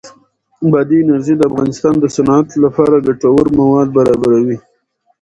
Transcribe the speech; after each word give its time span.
بادي 0.71 0.97
انرژي 1.03 1.33
د 1.37 1.41
افغانستان 1.49 1.93
د 1.99 2.05
صنعت 2.15 2.49
لپاره 2.63 3.03
ګټور 3.07 3.45
مواد 3.59 3.87
برابروي. 3.97 4.57